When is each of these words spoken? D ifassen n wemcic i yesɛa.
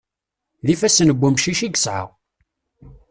D 0.65 0.67
ifassen 0.73 1.11
n 1.15 1.17
wemcic 1.21 1.59
i 1.67 1.69
yesɛa. 1.73 2.03